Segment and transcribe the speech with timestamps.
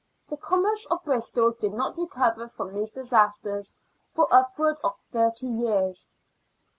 [0.29, 3.75] The com merce of Bristol did not recover from these disasters
[4.15, 6.09] for upwards of thirty years.